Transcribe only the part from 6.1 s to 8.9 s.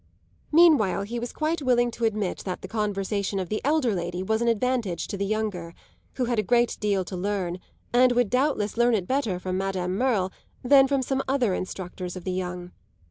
who had a great deal to learn and would doubtless